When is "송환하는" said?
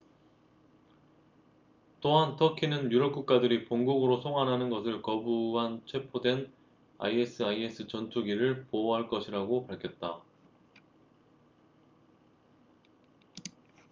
4.21-4.71